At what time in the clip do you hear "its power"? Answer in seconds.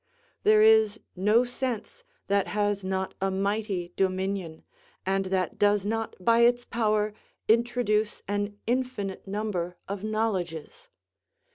6.39-7.13